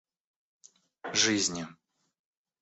жизни 1.13 1.67